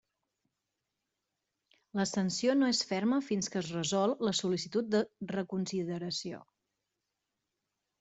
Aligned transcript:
La 1.99 2.07
sanció 2.13 2.57
no 2.63 2.71
és 2.75 2.81
ferma 2.93 3.21
fins 3.29 3.53
que 3.57 3.63
es 3.63 3.71
resol 3.79 4.17
la 4.31 4.37
sol·licitud 4.43 4.93
de 4.97 5.07
reconsideració. 5.39 6.47